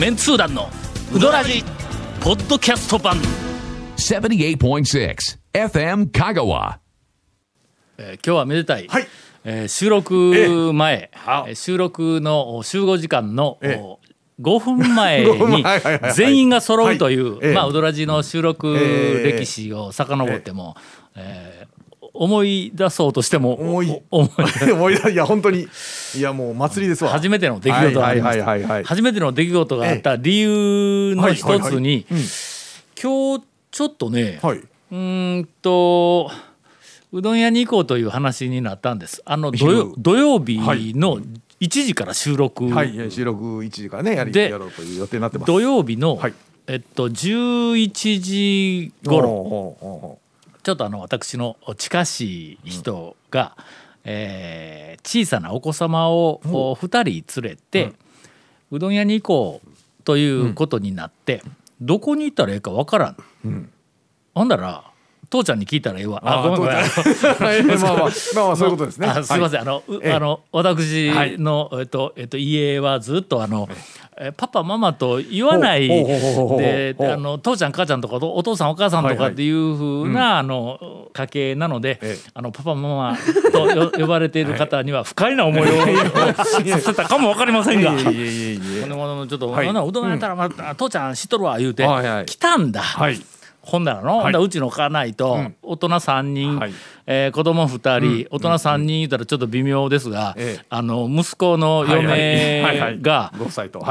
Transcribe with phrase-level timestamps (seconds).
[0.00, 0.70] メンツー団の
[1.14, 1.62] ウドラジ
[2.22, 3.18] ポッドキャスト版、
[3.98, 5.16] 78.6
[5.52, 6.78] FM Kagawa.
[7.98, 9.06] えー今日はめでたい、はい。
[9.44, 11.44] えー収録前、あ。
[11.48, 13.80] えー収録のお集合時間の、ええ。
[13.82, 14.00] お
[14.40, 15.64] 5分前5 分に
[16.14, 17.48] 全員が揃うという、はい。
[17.48, 17.54] ええ。
[17.54, 19.32] まあ、ウドラジの収録ええ。
[19.38, 20.76] 歴史を遡っても、
[21.14, 21.79] えー
[22.12, 24.02] 思い出そうとしても思い。
[24.10, 24.28] お思
[24.68, 24.72] い。
[24.72, 25.68] 思い出いや本当に。
[26.16, 27.10] いやもう祭りですわ。
[27.10, 32.06] 初めての出来事がありました初めての出来事があった理由の一つに、
[33.00, 34.58] 今日ちょっとね、はい。
[34.58, 36.30] うーんと
[37.12, 39.22] うどん屋に行こうという話になったんです。
[39.24, 39.94] あの土曜昼。
[39.98, 40.58] 土曜日
[40.94, 41.20] の
[41.60, 42.96] 1時から収録、はい。
[42.96, 45.46] はい収録1時からねやりでやろうという予定になってます。
[45.46, 46.34] 土曜日の、はい。
[46.66, 50.18] えっと11時頃
[50.62, 53.56] ちょっとあの私の近しい人が、
[54.04, 57.94] えー小さなお子様をお2人連れて、
[58.70, 61.42] うどん屋に行こうということになって、
[61.80, 63.48] どこに行ったらええかわからん。
[63.48, 63.70] ん。
[64.34, 64.84] ほんだら
[65.30, 66.20] 父ちゃんに聞いたらええわ。
[66.24, 66.76] あごめんごめん。
[67.80, 69.06] まあまあまあまあそういうことですね。
[69.06, 73.68] あすみません、んあの、あの私の、えっとえっと家はずっとあの、
[74.22, 82.30] えパパママと言わないであの父ちゃん母ちゃんとかおお父さんお母さんとかっていうふうな、あの家系なので、ええ。
[82.34, 83.16] あのパパママ
[83.50, 85.64] とよ呼ばれている方には不快な思いを
[86.34, 87.94] させたかもわかりませんが。
[87.94, 89.68] いえいえいえいえほんでもうちょっと、はい。
[89.70, 91.86] うどんやったら、まあ父ちゃん知っとるわ言うて、
[92.26, 92.82] 来たんだ。
[92.82, 93.18] はい
[93.62, 95.54] ほんだらの、ほんだらうちの家内とん。
[95.62, 96.72] 大人3人、はい。
[97.06, 100.64] えー子供2人、大人3人言ったらちょっと微妙ですが、ええ。
[100.68, 102.62] あの息子のはいはい。
[102.62, 102.92] はいはい。
[102.92, 103.32] 嫁が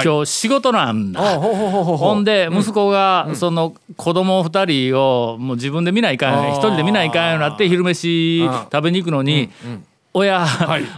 [0.03, 1.21] 今日仕事なんだ。
[1.21, 9.49] あほんで息子がその子供2人をもう自分で見ないかん一人で見ないかんようになって昼飯食べに行くのに
[10.13, 10.47] 親い。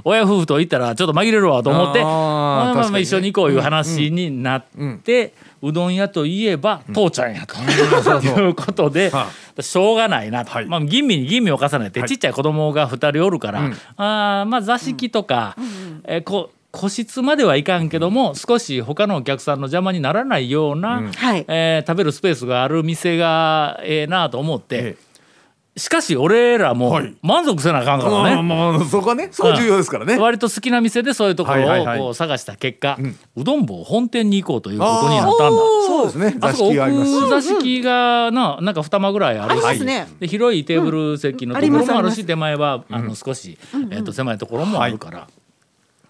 [0.05, 4.65] 親夫婦と行ったらちょっと紛れるわと思ってあーまあまあまあ一緒に行こういう話になっ
[5.03, 9.27] てうどん屋といえば父ちゃんやということでは
[9.59, 10.51] しょうがないなと。
[10.51, 10.65] はい。
[10.65, 12.09] まあ吟味に吟味を重ねてはい。
[12.09, 13.73] ちっちゃい子供が2人おるからうん。
[13.97, 15.55] あーまあ座敷とか
[16.05, 21.43] えーこ個室まではいかんけども少し他のお客さんの邪魔にならないような、はい。
[21.49, 24.97] えー食べるスペースがある店がええなと思って、え
[25.77, 27.15] しかし俺らもはい。
[27.21, 30.17] 満足せなあかんからね、まあまあそこはねそこは重要ですからね。
[30.17, 31.99] 割と好きな店でそういうところはいはいはい。
[31.99, 32.97] をこう探した結果、
[33.35, 35.57] うどん坊本店に行こうということになったんだ。
[35.87, 36.35] そうですね。
[36.39, 37.11] 座あそこ敷があります。
[37.11, 39.61] し奥座敷がななんか二間ぐらいある。
[39.61, 40.07] し、ありますね。
[40.19, 43.57] で広いテーブル席のところもあるし手前はあの少し、
[43.91, 45.27] えー、と狭いところもあるから、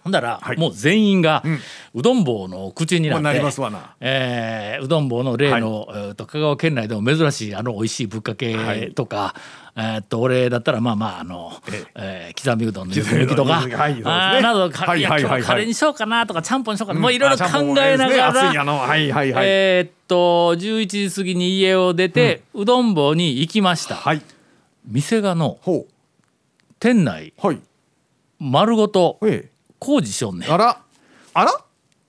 [0.02, 0.56] ほんだら、はい。
[0.58, 1.44] もう全員が
[1.94, 3.94] うどん坊の口になって、まあなりますわな。
[4.00, 9.34] えーうどん坊の例の、えーと香川県内でも珍しいあの美味しいぶっかけとか、
[9.76, 11.52] えーっと俺だったらまあまああの、
[11.94, 19.46] えー刻みうどんのゆず抜きとか、あーなどカレーにしようかなとかちゃんぽんにしようかな、もういろいろ考えながら、はいはいはい。
[19.46, 24.22] えーっと11時過ぎに家を出て、うどん坊に行きました、はい。
[24.84, 25.86] 店がのほ
[26.80, 27.32] 店内
[28.40, 29.51] 丸ごとえ
[29.82, 30.48] 工事しょんねん。
[30.48, 30.80] えあら。
[31.34, 31.52] あら？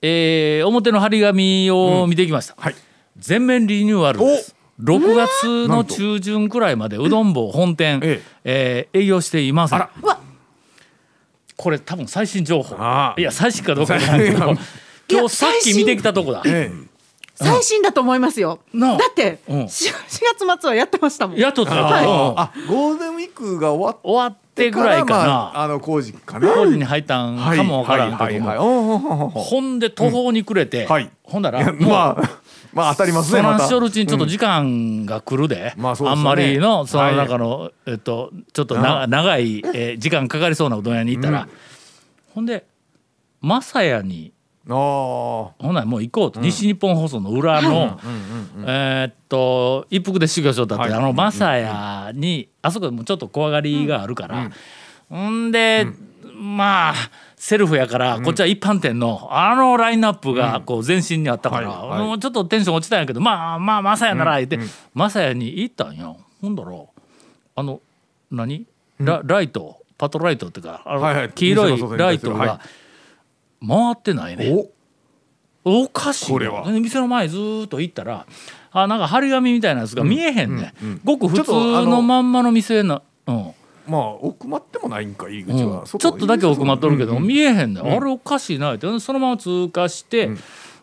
[0.00, 2.74] えー表の張り紙を見てきました、はい。
[3.18, 4.54] 全面リニューアルです。
[4.80, 8.88] 6月の中旬くらいまでうどん坊本店、ええ。
[8.92, 9.78] ー営業していません。
[9.78, 9.90] あら。
[10.00, 10.20] うわ、
[11.56, 12.76] これ多分最新情報。
[13.16, 14.54] いや最新かどうかじゃないけど。
[15.10, 16.42] 今日さっき見てきたとこだ。
[16.46, 16.93] ええ
[17.34, 18.60] 最新だと思いますよ。
[18.74, 19.64] だって、うん。
[19.64, 20.22] 4月
[20.60, 21.38] 末はやってましたもん。
[21.38, 26.48] やっとったよ、はゴールデンウィークが終わっ終わっててぐらいかな、まああの工事かな。
[26.48, 28.48] 工事に入ったんかもわからんけども、はいはいはい。
[28.48, 31.10] はいおーほんで途方に暮れて、はい。
[31.24, 32.30] ほんだういやらまあ
[32.72, 33.58] まあ当たりますそねまた。
[33.58, 36.22] らんしょるうちにちょっと時間が来るで、まあそうですよね。
[36.22, 37.16] んまりのそのはい。
[37.16, 41.48] 中の、えっとちょっとな長い、えー時間かかりそうなうどん屋に行ったら、
[42.32, 42.64] ほんで
[43.40, 44.33] 正屋にあー
[44.66, 48.00] ほんならもう行こうと、西日本放送の裏の、
[48.66, 54.50] えーっと一服で修行しよったって、はいあの正屋に、あそこもちょっと怖がりがあるから、
[55.10, 55.86] ほんで、
[56.34, 56.94] まあ
[57.36, 61.68] セルフやから、こっちは一般店のあのラインナップがこう全身にあったから、
[61.98, 64.58] もうちょっとテンション落ちたんやけどまあまあ正屋なら言って、
[64.94, 66.16] 正屋に行ったんよ。
[66.40, 66.70] ほんだら
[67.56, 67.80] あの
[68.30, 68.66] 何？
[68.98, 69.76] ラライト？
[69.98, 72.60] パトライトっていうかあの、黄色いライトがは
[73.66, 74.52] 回ってないね。
[75.64, 75.82] お。
[75.84, 76.70] おかしいこれは。
[76.70, 78.26] で店の前ずーっと行ったら
[78.70, 81.00] あなんか張り紙みたいなやつが見えへんね、ん。
[81.04, 83.52] ごく普通ちょっとあののまんまの店な、うん。
[83.86, 85.70] まあ奥まってもないんか入り口うん。
[85.70, 87.26] は、ちょっとだけ奥まっとるけど、うんうん。
[87.26, 88.98] 見えへんねん、あれおかしいなって。
[89.00, 90.30] そのまま通過して、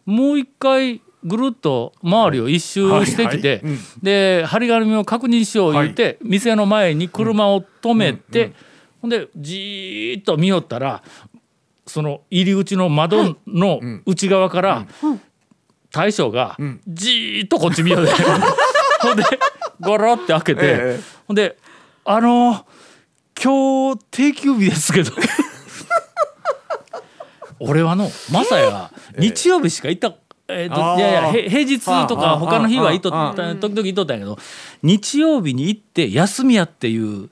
[0.05, 3.61] もう一回ぐるっと周りを一周してきて、
[4.01, 8.53] で張り紙を確認しよう言って、店の前に車を止めて、
[9.01, 11.03] ほんでじーっと見よったら
[11.87, 14.87] その入り口の窓の内側から、
[15.91, 16.81] 大将がん。
[16.87, 18.11] じーっとこっち見ようで
[19.01, 19.23] ほんで
[19.79, 21.03] ゴロって開けて、ええ。
[21.27, 21.57] ほんで
[22.05, 22.65] 「あの
[23.43, 25.11] 今日定休日ですけど」
[27.59, 30.15] 俺はのまさや日曜日しか行った、
[30.47, 34.37] えーといやいやへ平日とか他の日は行っとはった時々行っとったんやけど
[34.81, 37.29] 日曜日に行って休みやっていう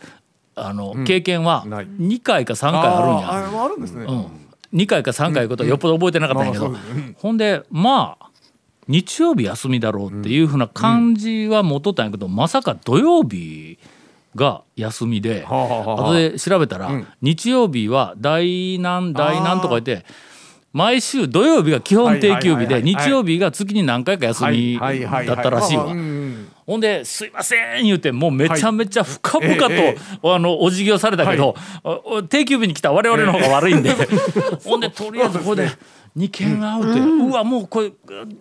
[0.68, 1.88] あの、経験はない。
[1.88, 3.32] 2回か3回あるんや。
[3.32, 4.26] あーあるんですね、うん、
[4.74, 6.74] 2回か3回いうことはよっぽど覚えてなかったんやけど、
[7.18, 8.30] ほんでまあ
[8.88, 13.78] 日曜日休みだろうっていうふうな感じは持っとったんやけど、まさか土曜日
[14.36, 16.10] が休みで、はあはあはあ。
[16.10, 17.08] 後で調べたら、うん。
[17.22, 20.06] 日曜日は大何大何とか言って
[20.72, 25.94] 毎週土曜日が基本定休日で日曜日が月に何回か休みだったらしいわ
[26.70, 30.20] ほんで「すいません」言うてもうめちゃめちゃ深々と、はいええ。
[30.22, 33.90] あのお辞儀をされたけど、お定休日に来た我々の方が悪いんで、
[34.64, 35.68] ほんでとりあえずここで
[36.16, 37.92] 2件会うて、うわもうこれ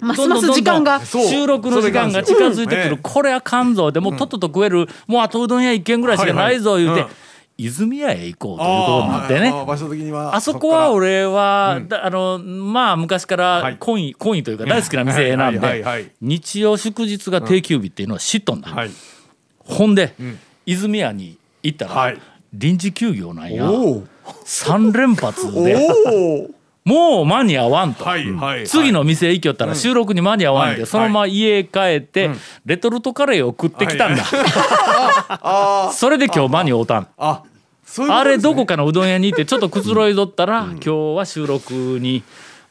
[0.00, 1.00] ますます時間が。
[1.02, 7.10] 収録の時間が近づいてくる、これあかんぞでもうとっとと食える、もうあとうどん屋1軒ぐらいしかないぞ言うて、はいはい
[7.60, 9.50] 泉屋へ行こうということになってね。
[9.66, 10.34] 場所的には。
[10.34, 13.72] あそこは俺は、だあのまあ昔かはい。
[13.72, 18.90] ら懇意懇意というか大好きな店なんではい日曜祝日が定休日っていうのは知っとんだ、はい。
[19.58, 20.38] ほんで、ん。
[20.66, 22.18] 泉屋に行ったら、はい。
[22.52, 23.68] 臨時休業なんや。
[23.70, 24.04] お
[24.46, 25.76] 3連発おで。
[25.76, 26.57] お
[26.88, 32.30] もう間に合わんと、はいはい次の店行きよったら収録に間に合わんで、はいそのまま家へ帰って、
[32.64, 34.24] レトルトカレーを食ってきたんだ、
[35.28, 37.08] あそれで今日間に合うたん。
[37.18, 37.42] あ
[37.84, 42.22] そういうこあれどこかのうどん屋に行ってちょっとくつろいどったら、今日は収録に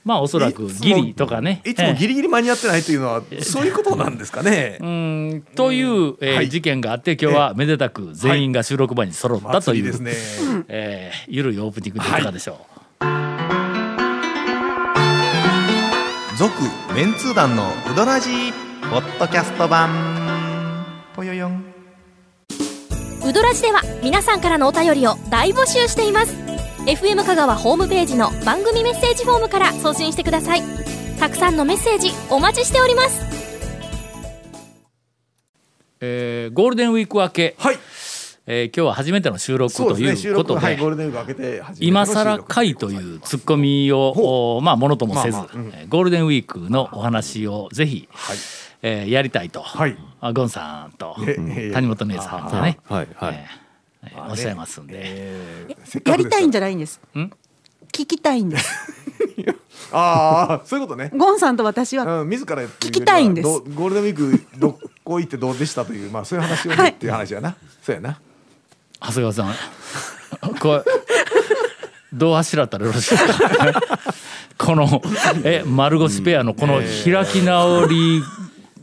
[0.03, 1.61] まあおそらくギリとかね。
[1.63, 4.79] いつもギリギリ間に合ってないというのはそういうことなんですかね。
[4.81, 6.49] うんという、えーはい。
[6.49, 10.13] 事件があって今日はめでたく全員が収録場に揃ったという、祭りですね。
[10.69, 12.76] えーゆるいオープニングでいかがでしょう、
[16.47, 18.53] 続メンツー団のウドラジー
[18.89, 19.89] ポッドキャスト版。
[21.13, 21.65] ぽよよん。
[23.25, 26.33] ウドラジでは皆さんからのお便りを大募集しています。
[26.85, 30.61] FM 香川ホームページの番組メッセージフォームから送信してください。
[31.19, 33.21] たくさんのメッセージお待ちしております。
[35.99, 37.75] えーゴールデンウィーク明け、はい
[38.49, 45.67] えー今日は初めての収録ということではいゴールデンウィーク明けて初めての今更かいというツッコミをおまあものともせず、まあまあうん。
[45.67, 48.37] えーゴールデンウィークのお話をぜひ、はい。
[48.83, 49.97] えーやりたいと、はい。
[50.21, 51.35] あゴンさんとえ
[51.69, 57.01] え谷本姉さんとね、はいはいえーえーおっしゃいますんで、えーやりたいんじゃないんです。
[57.15, 57.19] ん？
[57.91, 58.93] 聞きたいんです。
[59.91, 61.11] ああそういうことね。
[61.13, 63.45] ゴンさんと私はうん、自ら聞きたいんです。
[63.45, 66.91] どゴールデンウィークどこ行ってどうでしたというまあそういう話をねはい。
[66.91, 67.57] っていう話やな。
[67.81, 68.19] そうやな
[69.01, 69.53] 長谷川さん。
[70.59, 70.83] これ
[72.13, 73.81] どうあしらったらよろしいですか？
[74.57, 75.01] この
[75.43, 78.23] え丸腰ペアのこの開き直り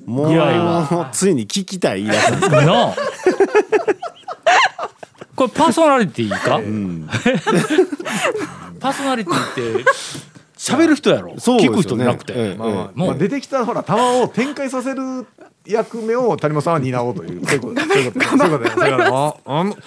[0.07, 1.09] も具合は？
[1.11, 2.95] うついに聞きたい言い出したんですかの
[5.35, 7.09] これパーソナリティか、ん。
[8.79, 9.85] パーソナリティって
[10.57, 12.57] 喋る人やろ、聞く人じゃなくて、ええ。
[12.57, 13.09] まあまあもう。
[13.09, 15.27] まあ出てきたほら球を展開させる
[15.67, 17.45] 役目を谷本さんは担おうという。
[17.47, 17.81] そういうこと。
[17.81, 19.83] そういうことそういうことそういうこと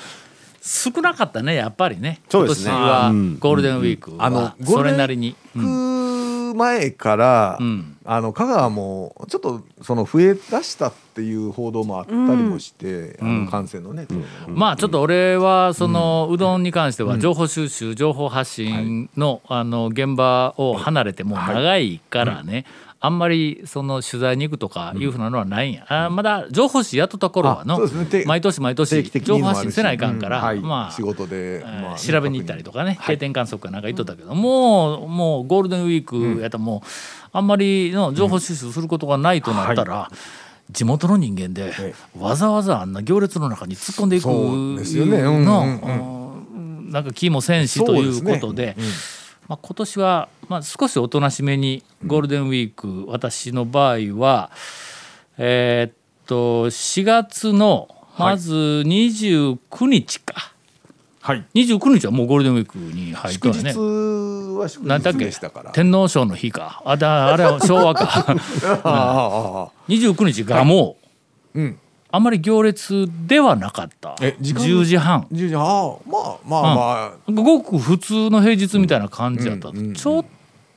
[0.68, 2.20] 少なかったねやっぱりね。
[2.30, 2.72] そうですね。
[2.72, 7.98] ゴールデンウィークあのはそれなりに、前から、うん。
[8.10, 14.08] あの香川もちょっとその増え出したっていう報道もあったりもして、あの感染のね、
[14.48, 22.64] まあちょっと俺はそのうどんに関しては情報収集情報発信のあの現場を離れてもう長いからね
[23.00, 25.86] あんまりその取材に行くとかいうふうなのはないんや。
[25.88, 28.06] あまだ情報誌やっとった頃はあのね。
[28.06, 30.44] て毎年毎定年情報発信せないかんからうん。
[30.44, 30.60] はい。
[30.60, 36.88] まあ仕事で、えーまあ調べに行ったりとかね、定点観測かなんか行っとったけど、もうもうゴールデンウィークやったらもう
[37.34, 40.10] あんまりの情報収集することがないとなったら、
[40.72, 45.20] 地元の人間でえわざわざあんな行列の中に突っ込んでいくそうですよね。
[45.20, 45.82] うんのうん。
[45.82, 46.18] うん
[46.92, 48.76] なんか気もせんしということで。
[49.48, 54.52] まあ、今年は、まあ、少しおとなしめにゴールデンウィーク、私の場合は
[55.38, 55.94] えーっ
[56.26, 57.88] と4月の
[58.18, 60.52] まず29日か、
[61.22, 61.46] はい。
[61.54, 63.54] 29日はもうゴールデンウィークに入ったね。
[63.74, 63.78] 日
[64.58, 65.26] は祝日何だっけ？
[65.26, 65.72] でしたから。
[65.72, 66.82] 天皇賞の日か。
[66.84, 68.04] あだあれは昭和か。
[68.84, 70.98] ああああ29日がも
[71.54, 71.80] う、うん
[72.18, 74.16] あんまり行列ではなかった。
[74.22, 75.28] え時間10時半。
[75.32, 80.26] 10時ああまあまあまあ、ごく普通の平日みたいな感じだった、うんうんちょっ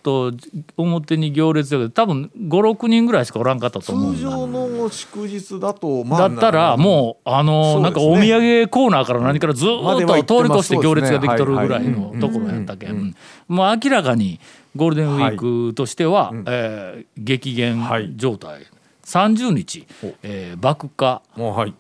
[0.02, 0.32] と
[0.78, 7.82] 表に行列だけど多分56人ぐらいしかおらんかったと思う通常の祝日だとまだったらもうあのそうね。
[7.84, 13.14] なんかお土産コーナーから何からずっと通り越して行列ができとるぐらいのところやったけん。
[13.48, 14.40] もう明らかに
[14.76, 17.82] ゴールデンウィークとしてはえー激減
[18.16, 18.66] 状態
[19.10, 19.86] 30日
[20.22, 21.74] えー爆化もうはい。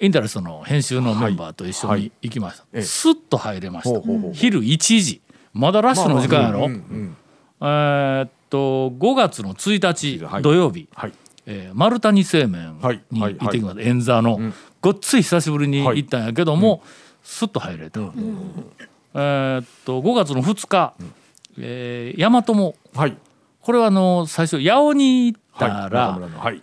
[0.00, 2.82] インタレストの編集のメンバーと一緒に行きました、ええ。
[2.82, 4.00] スッと入れました。
[4.32, 5.20] 昼1時。
[5.52, 7.16] まだラッシュの時間やろ、うんうん
[7.60, 10.42] えーっと5月の1日はい。
[10.42, 11.12] 土曜日、はい。
[11.46, 13.02] えー丸谷製麺はい。
[13.10, 13.36] にはい。
[13.36, 13.82] 行ってきました。
[13.82, 14.40] 円座の、
[14.80, 16.82] ごっつい久しぶりに行ったんやけども、
[17.22, 20.94] スッと入れた、えーっと5月の2日、
[21.58, 23.16] えー大和もはい。
[23.60, 25.88] これはあの最初八尾に行った
[26.38, 26.62] はい。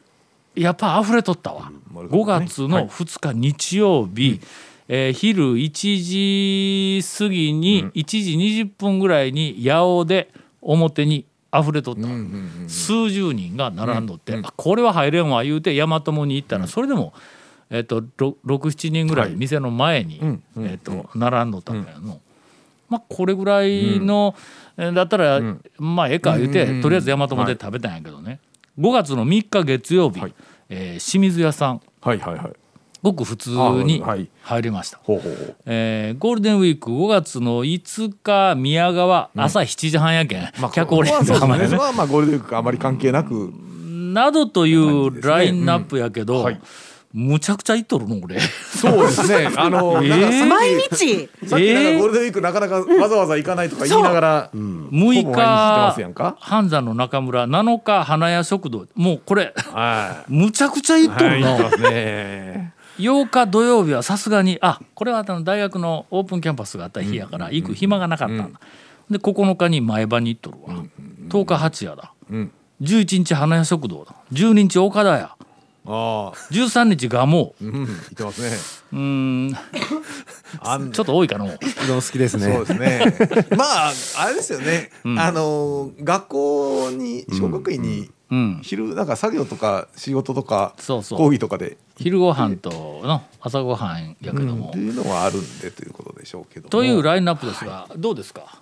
[0.56, 4.42] ら、やっぱ溢れとったわ、丸5太ね月の2日日曜日、
[4.88, 10.30] えー昼1時過ぎに1時20分ぐらいに八尾で
[10.62, 12.01] 表に溢れとった。
[12.01, 12.08] わ、
[12.68, 17.13] 数十人が並んどって、あこれは入れんわ言うて大和もに行ったらそれでも、
[17.70, 20.20] えー、と67人ぐらい店の前に、
[20.58, 22.20] えー、と並んどったんやの。
[22.89, 24.34] まあ、これぐらいの、
[24.77, 25.42] えーだったら、
[25.77, 28.39] まあええか言うて、とりあえず大和もで食べたんやけどね、
[28.79, 30.34] 5月の3日月曜日、はい。
[30.69, 31.81] えー清水屋さん。
[32.01, 32.53] はいはいはい。
[33.01, 33.51] ごく普通
[33.84, 34.03] に
[34.41, 41.67] 入りました、ゴールデンウィーク5月の5日宮川朝7時半やけん、まあそうのですね。
[41.67, 43.53] それはまあゴールデンウィークあまり関係なく。
[44.13, 46.43] などというラインナップやけど、うん。
[46.43, 46.62] はい
[47.14, 48.40] むちゃくちゃいっとるの俺。
[48.42, 49.50] そうですね。
[49.58, 50.46] あのえー？
[50.46, 51.30] 毎日？
[51.48, 54.60] さっきなんかゴールデンウィークなかなかわざわざ行かないとか言いながら6ほ
[54.92, 56.36] ぼ毎日行ってますやん日か。
[56.40, 58.86] 半山の中村7日花屋食堂。
[58.96, 62.74] もうこれはむちゃくちゃいっいとるの、はい行ってますね。
[63.00, 68.60] 8日土曜日はさすがにあこれはあの大学のオープンキャンパスがあった日やから行く暇がなかったんだ、
[69.12, 70.84] で9日に前場に行っとるわ、
[71.30, 72.52] 10日八谷だ、ん。
[72.82, 74.16] 11日花屋食堂だ。
[74.34, 75.32] 12日岡田屋
[75.88, 76.38] ああ。
[76.51, 77.86] 13日蒲生うん。
[77.86, 78.50] 行ってますね。
[78.94, 79.00] うー
[79.51, 79.53] ん。
[80.91, 81.50] ちょっと多いかのう
[81.88, 82.53] どん好きですね。
[82.53, 83.46] そうですね。
[83.58, 84.91] まああれですよね。
[85.17, 88.60] あの学校に小学院にうん。
[88.63, 91.20] 昼なんか作業とか仕事とかそうそう。
[91.20, 91.77] 講義とかで。
[91.98, 92.70] 昼ご飯と
[93.03, 96.70] の朝ごはんやけども、っていうのはあるんでということでしょうけども。
[96.70, 98.60] というラインナップですが、どうですか？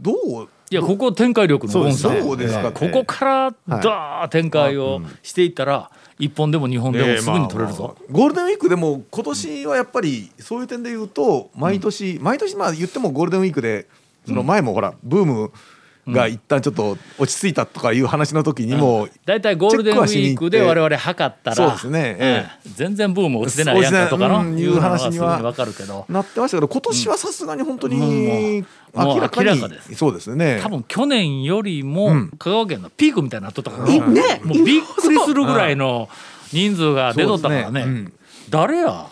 [0.00, 0.48] どう？
[0.68, 2.72] いやここ展開力のゴンさんそうですか？
[2.72, 13.86] ここからダー展開をしていったら一本でも二本でもすぐに取れるぞ、まあまあゴールデンウィークでも今年はやっぱりそういう点で言うと毎年、毎年まあ言ってもゴールデンウィークで
[14.26, 15.52] その前もほらブーム
[16.08, 22.68] が一旦ちょっと落ち着いたとかいう話の時にも、だいたいゴールデンウィークで我々測ったらそうですねええ。
[22.68, 22.72] うん。
[22.74, 26.06] 全然ブーム落ちてないやんかとかの落ちてないいう話話にはかるけど。
[26.08, 29.60] なってましたけど今年はさすがに本当に明らかに
[29.94, 30.60] そうですね。
[30.62, 32.28] 多分去年よりもうん。
[32.38, 33.88] 香川県のピークみたいになっとったから。
[34.08, 34.40] ね。
[34.44, 36.08] もうびっくりするぐらいの
[36.52, 38.10] 人数が出とったからね。
[38.48, 39.06] 誰や？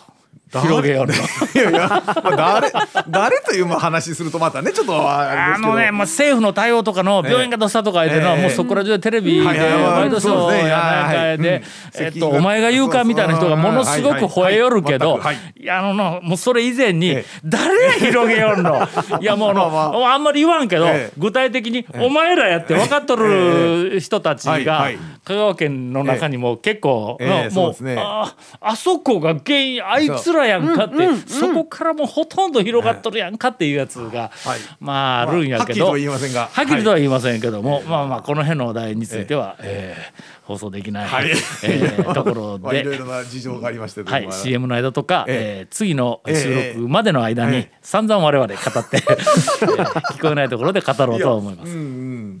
[0.61, 1.19] 広げよるの。
[1.61, 2.71] いやいや、まあ、誰？
[3.07, 8.41] 誰というまあ話するとまたねちょっとあのね、まあ、政府の対応とかの病院がどうしたとか言ってのは、ええ。
[8.43, 9.57] もうそこら中でテレビではい。
[9.59, 10.69] はいはいワイドショーそうですね。
[10.69, 11.63] やなんかはいで、はい
[11.99, 15.37] えっと、お前が言うかみたいな人がものすごく吠えよるけどはい。
[15.59, 17.25] やあののもうそれ以前にええ。
[17.45, 18.87] 誰や広げよんの？
[19.21, 21.13] いやもうあのまあまあんまり言わんけどええ。
[21.17, 24.89] 具体的にお前らやって分かっとる人たちが
[25.23, 27.95] 香川県の中にも結構もうね。
[27.97, 34.59] ああそこが原因あいつらやんかってそこからもうほとんど広がっとるやんかっていうやつがはい。
[34.79, 35.57] まああるんやけど。
[35.59, 36.49] はっきりとは言いませんが。
[36.51, 41.31] はっきりとは言いませんけども、まあまあこの辺のお題については、えー放送できない、はい。
[41.31, 42.99] えー ところまあいろいで。
[42.99, 45.67] ろな事情がありましてはい、まあ CM の間とか、ええ。
[45.71, 47.77] ー次の収ええ録までの間にええ。
[47.81, 51.71] 散々我々語って、 えー聞こえないところで語ろうと思います。
[51.71, 52.39] うんうん。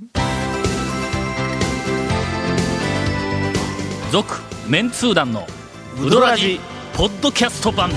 [4.11, 4.35] 続
[4.67, 5.47] メンツー団の
[6.01, 6.59] ウドラジ
[6.95, 7.91] ポッドキャスト版。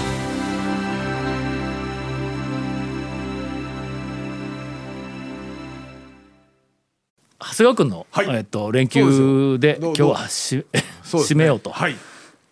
[7.38, 8.31] 長谷川君の、はい。
[8.31, 10.67] えっと連休で今日はし
[11.05, 11.95] 締めようと、はい。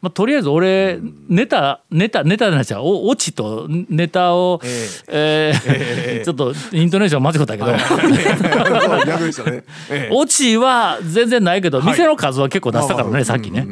[0.00, 5.52] まあ、とりあえず俺ネタネタネタでなっちゃうおオチとネタを、ええ。
[5.52, 6.22] ーええ。
[6.24, 7.66] ちょっとイントネーション間違ったけど、
[10.14, 11.88] オチは全然ないけど、はい。
[11.88, 13.66] 店の数は結構出したからね、さっきね。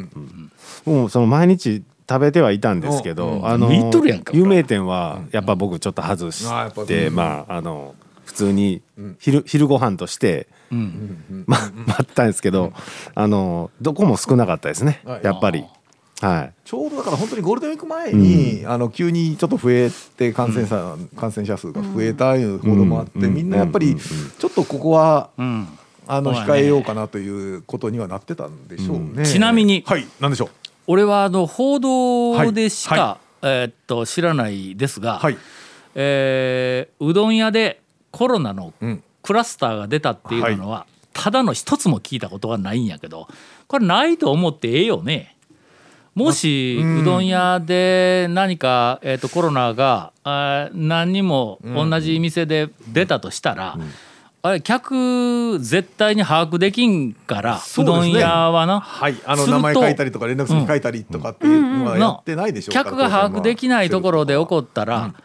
[0.85, 3.47] もうその毎日食べてはいたんですけど、ん。
[3.47, 3.71] あの
[4.31, 6.45] 有名店はやっぱ僕ちょっと外し
[6.87, 7.15] て、うん。
[7.15, 7.95] まああの
[8.25, 8.81] 普通に
[9.19, 10.47] 昼昼ご飯として、
[11.45, 12.73] ま待ったんですけど、
[13.13, 15.21] あのどこも少なかったですね、はい。
[15.23, 15.63] やっぱり。
[16.21, 16.53] はい。
[16.63, 23.33] ちょうどだから本当にゴールデンウィーク前に、あの急にちょっと増えて感染者、感染者数が増えたいう報道もあって、うん。
[23.33, 23.97] みんなやっぱりうん。
[23.97, 25.67] ちょっとここはうん。
[26.07, 29.25] あの控えようかなということにはなってたんでしょうね。
[29.25, 30.07] ちなみにはい。
[30.19, 30.49] なんでしょう？
[30.87, 35.37] 俺はあの報道でしか、はえーっと知らないですが、はい。
[35.95, 39.03] えーうどん屋でコロナのうん。
[39.21, 43.27] クラスターが出たっていうのは、ただの一つも聞いたことがないんやけど
[43.67, 45.35] これないと思ってええよね。
[46.13, 47.01] もしうん。
[47.01, 53.77] うどん屋で何か、えー、とコロナがあー何にも同じ店で出たとしたら、
[54.45, 59.15] あれ客絶対に把握できんからう,、どん屋はな、はい。
[59.25, 62.73] あの名前書いたりとか連絡先書いたりとかっていうのはやってないでしょう。
[62.73, 65.15] 客が把握できないところで起こっったら、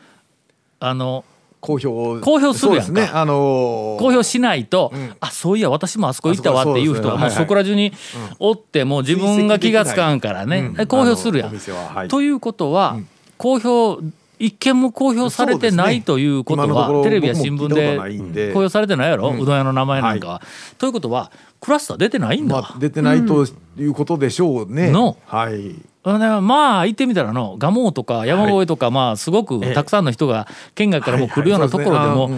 [0.78, 1.26] あの
[1.60, 1.88] 公表
[2.24, 3.10] 公表するやんね。
[3.12, 3.98] あのー。
[3.98, 5.14] 公表しないと、ん。
[5.20, 7.92] あそういや私もあそこ行ったわっていう人がもうあそこら中に
[8.38, 12.08] おってもう自分が気がつかんからね、うん公表するやん。
[12.08, 12.96] ということは、
[13.36, 14.02] 公表
[14.40, 17.98] 一件も公表されてないということは、テレビや新聞で
[18.32, 18.52] で。
[18.54, 20.28] 公表されてないやろ、うどん屋の名前なんか。
[20.28, 20.42] は。
[20.78, 21.30] ということは
[21.60, 22.74] クラスター出てないんだ。
[22.78, 23.44] 出てないと
[23.78, 24.90] いうことでしょうね。
[24.90, 25.18] の。
[25.26, 25.74] はい。
[26.02, 32.30] まあ行ってみたらの蒲生とか山越えとか、まあすごくたくさんの人が県外からも来るようなところでも、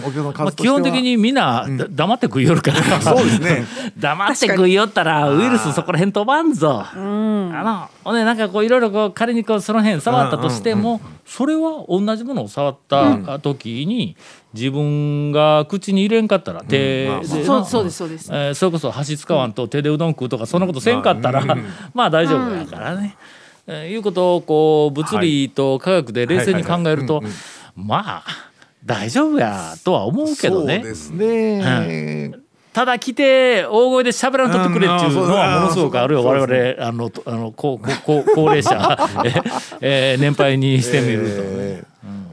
[0.57, 2.83] 基本的にみんな、だ黙って食いよるから。
[3.00, 3.64] そうですね。
[3.97, 6.85] 黙って食いよったらウイルスそこら辺飛ばんぞ。
[6.92, 14.16] あのほんでなんかこういろいろこう仮にこうその辺触ったとしても、それは同じものを触った時に
[14.54, 18.31] 自分が口に入れんかったら手でな、そうそうですそうです。
[18.33, 21.45] えーそれこそ箸使わんと手でうどん食うとかそんなことせんかったら、
[21.95, 23.16] まあ大丈夫やからね。
[23.66, 27.23] えーいうことをこう物理と科学で冷静に考えると
[27.76, 28.52] まあ
[28.85, 30.81] 大丈夫やとは思うけどね。
[30.81, 32.33] ですね。
[32.73, 35.62] ただ来て大声で喋らんとってくれっていうのはうん。
[35.62, 36.25] ものすごくあるよ。
[36.25, 39.33] 我々あのとあの高高高齢者え
[40.14, 41.33] えー年配にしてみるとね。
[41.42, 41.85] え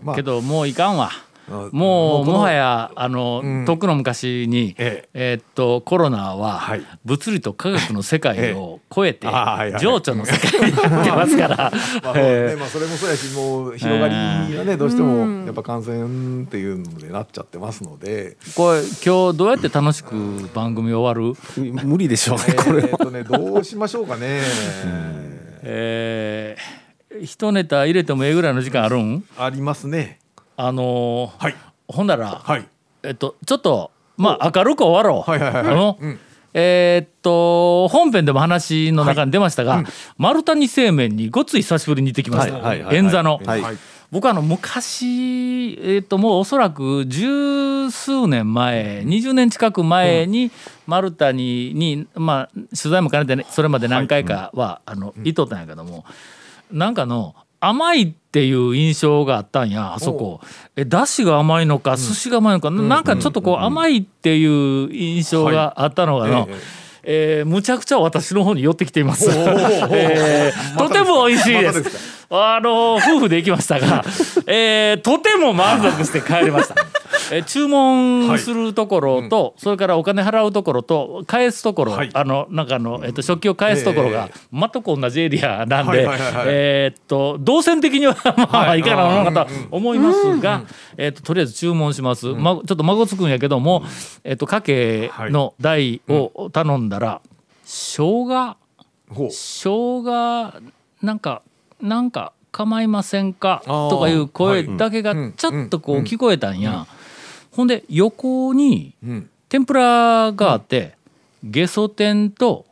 [0.02, 0.06] ー。
[0.06, 0.16] まあ。
[0.16, 1.12] けどもういかんわ。
[1.52, 3.66] あもうもはやあの、うん。
[3.66, 5.34] とっくの昔に、ええ。
[5.36, 6.82] ーっとコロナは、はい。
[7.06, 9.82] 物理と科学の世界を超えて、あーはいはい。
[9.82, 11.58] 情緒の世界になってますから、
[12.04, 21.36] まあまあ、それもそうやしもう広がりがねどうしてもやっぱ感染っていうのでなっちゃってますので、ーこれ今日どうやって楽しく番組終わる、
[21.86, 24.42] 無理でしょうねえこれーっとねどうしましょうかね。
[25.62, 29.24] えー、一ネタ入れてもええぐらいの時間あるん？
[29.38, 30.20] ありますね。
[30.62, 31.56] あのーはい。
[31.88, 32.68] ほんなら、はい。
[33.04, 35.32] えっとちょっとまあ明るく終わろう。
[35.32, 35.74] はいはいはいはい。
[35.74, 36.20] あのうん。
[36.54, 39.86] えーっと本編でも話の中に出ましたが、
[40.18, 42.96] 丸太に製麺にごつい久しぶりに行ってきました、はいはいはいはい。
[42.98, 43.40] 円座の。
[43.46, 43.62] はい。
[43.62, 43.78] はい。
[44.12, 45.06] 僕あの昔、
[45.80, 50.52] えーっともうおそらく十数年前20年近く前に
[50.88, 56.04] 丸太にに、まあ、取材も兼ねて、ね、それまで何回かは、あのいとったんやけども
[56.72, 60.40] なんかの甘いっていう印象があったんやあそこ。
[60.76, 66.58] えだしが甘いのか寿司が甘いのか、なんかちょっとこう甘いっていう印象があったのがの、ええ
[67.02, 69.30] えーむちゃくちゃ私の方に寄ってきています。
[69.32, 71.68] えーとても美味しいで。
[71.68, 74.04] またですあの夫婦で行きましたが、
[74.46, 76.76] えーとても満足して帰りました。
[77.32, 82.10] えー注文するところと、それからお金払うところと返すところ、はい。
[82.14, 86.08] あのなんかあの、えっと食器を返すところがえ全く同じエリアなんで、
[86.48, 88.16] えーっと動線的には
[88.52, 88.82] まあい。
[88.84, 90.64] かがなものかと思いますが、
[90.98, 92.28] えーっととりあえず注文します。
[92.28, 93.84] まちょっと孫つくんやけども、
[94.24, 97.22] えーっとかけの台を頼んだら、
[97.64, 98.56] 生姜
[99.30, 100.54] 生姜
[101.02, 101.42] なんか
[101.82, 103.62] なんか構いませんか？
[103.66, 105.34] とかいう声だけがうん。
[105.38, 106.88] ちょっとこう聞こえたんや、
[107.60, 109.30] ほんで横にうん。
[109.50, 110.96] 天ぷらがあって、
[111.44, 112.66] ゲソ天と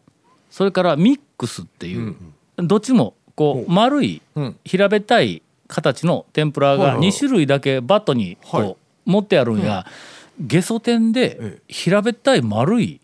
[0.49, 2.15] それからミックスっていう、
[2.55, 4.55] どっちもこう丸いうん。
[4.63, 7.09] 平べったい形の天ぷらがはいはいはい。
[7.09, 8.63] 2種類だけバットにはい。
[8.63, 9.85] こう持ってあるんや、
[10.39, 13.01] ゲソ天でえ平べったい丸い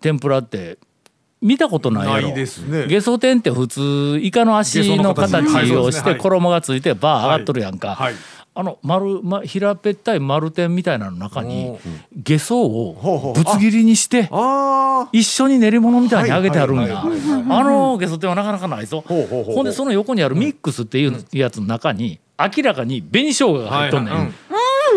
[0.00, 0.76] 天ぷらって
[1.40, 2.34] 見たことないやろ。
[2.34, 2.88] ですね。
[2.88, 8.14] ゲソ天って普通イカの足の形をして衣がついてバー上がっとるやんか、はい
[8.52, 11.80] あの丸、ま、平べったい丸天みたいなの中におー。
[12.14, 14.28] ゲソほうほうをぶつ切りにして
[15.12, 17.00] 一緒に練り物みたいに揚げてあるんや。
[17.00, 17.04] あ
[17.64, 19.04] のゲソ天はなかなかないぞ。
[19.06, 24.34] ほんでその横にあるミックスっていうやつの中に明らかに紅生姜が入っとんねん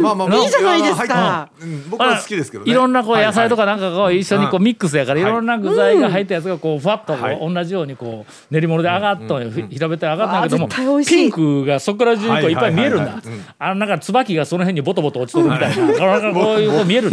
[0.02, 0.38] まあまあまあ。
[0.40, 1.50] いいじゃないですか。
[1.62, 1.90] うん。
[1.90, 2.72] 僕は好きですけどね。
[2.72, 5.24] いろんなこう野菜とかなんかこう一緒にこうミックスやからい。
[5.24, 10.68] ろんな具材が入ったやつがこうふわっとこはう同じようにこう練り物で上がっと平べったい上がったんやけども
[11.04, 13.22] ピンクがそこら中にこういっぱい見えるんだ。
[13.60, 17.10] あのなんか椿がその辺にボトボト落ちとるみたいななんかこういうこう見える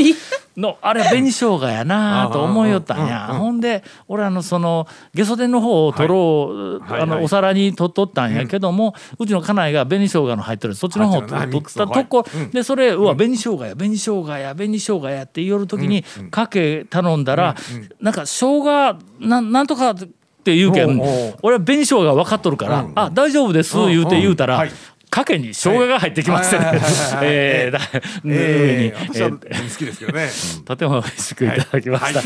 [0.56, 0.76] の。
[0.82, 17.56] あれ紅生姜やなと思いよったんや、ほんで俺あのそのゲソ天の方を取ろう、あのお皿に取っとったんやけども、うちの家内が紅生姜の入ってるそっちの方を取ったとこ、でそれうわ紅生姜や紅生姜や紅生姜やって言おる時にかけ頼んだら、
[18.00, 19.96] なんか生姜なんなんとかっ
[20.44, 21.00] て言うけん
[21.42, 24.68] 俺は紅生姜分かっとるから「あ大丈夫です」言うて言うたら。
[25.10, 26.80] かけに生姜が入ってきましてね。
[27.20, 28.92] ええ、上に。
[29.12, 29.36] 私は好
[29.76, 30.28] きですけどね。
[30.64, 32.22] とても美味しくいただきました。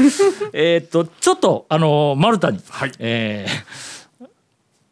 [0.53, 2.61] えっとちょっとあの丸太に、
[2.99, 4.27] えー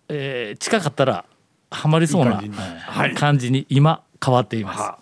[0.08, 1.26] えー近かったら
[1.70, 2.42] ハマりそうな
[3.14, 3.66] 感じに。
[3.68, 5.01] 今変わっています。